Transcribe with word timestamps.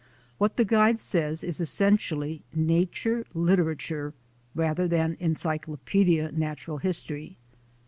What 0.39 0.57
the 0.57 0.65
guide 0.65 0.99
says 0.99 1.43
is 1.43 1.59
essentially 1.61 2.41
na 2.55 2.85
ture 2.91 3.23
literature 3.35 4.15
rather 4.55 4.87
than 4.87 5.15
encyclopedia 5.19 6.31
natural 6.31 6.79
history. 6.79 7.37